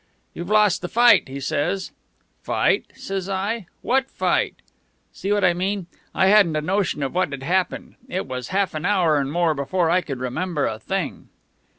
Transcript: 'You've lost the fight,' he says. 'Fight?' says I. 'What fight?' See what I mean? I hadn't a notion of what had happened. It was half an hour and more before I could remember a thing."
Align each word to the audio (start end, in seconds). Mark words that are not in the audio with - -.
'You've 0.33 0.49
lost 0.49 0.81
the 0.81 0.87
fight,' 0.89 1.27
he 1.27 1.39
says. 1.39 1.91
'Fight?' 2.41 2.91
says 2.95 3.29
I. 3.29 3.67
'What 3.83 4.09
fight?' 4.09 4.63
See 5.13 5.31
what 5.31 5.43
I 5.45 5.53
mean? 5.53 5.85
I 6.15 6.25
hadn't 6.25 6.55
a 6.55 6.61
notion 6.61 7.03
of 7.03 7.13
what 7.13 7.29
had 7.31 7.43
happened. 7.43 7.97
It 8.09 8.25
was 8.27 8.47
half 8.47 8.73
an 8.73 8.83
hour 8.83 9.19
and 9.19 9.31
more 9.31 9.53
before 9.53 9.91
I 9.91 10.01
could 10.01 10.19
remember 10.19 10.65
a 10.65 10.79
thing." 10.79 11.29